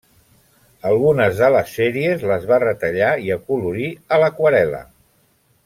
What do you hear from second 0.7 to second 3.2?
Algunes de les sèries les va retallar